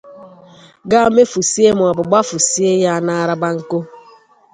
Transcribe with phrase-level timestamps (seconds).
[0.89, 3.79] ga mefusie maọbụ gbafusie ya n'arabanko.